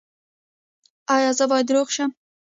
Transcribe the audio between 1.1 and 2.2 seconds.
ایا زه باید روغ شم؟